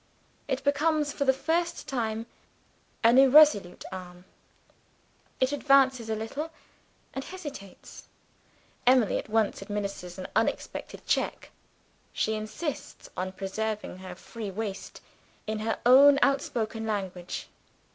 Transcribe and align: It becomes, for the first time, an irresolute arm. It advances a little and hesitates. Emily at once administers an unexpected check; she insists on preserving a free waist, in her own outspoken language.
It 0.47 0.63
becomes, 0.63 1.13
for 1.13 1.25
the 1.25 1.31
first 1.31 1.87
time, 1.87 2.25
an 3.03 3.19
irresolute 3.19 3.85
arm. 3.91 4.25
It 5.39 5.51
advances 5.51 6.09
a 6.09 6.15
little 6.15 6.49
and 7.13 7.23
hesitates. 7.23 8.05
Emily 8.87 9.19
at 9.19 9.29
once 9.29 9.61
administers 9.61 10.17
an 10.17 10.25
unexpected 10.35 11.05
check; 11.05 11.51
she 12.11 12.33
insists 12.33 13.11
on 13.15 13.33
preserving 13.33 14.03
a 14.03 14.15
free 14.15 14.49
waist, 14.49 15.01
in 15.45 15.59
her 15.59 15.77
own 15.85 16.17
outspoken 16.23 16.87
language. 16.87 17.47